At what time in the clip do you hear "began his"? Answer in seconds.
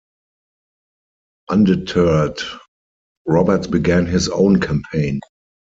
3.67-4.29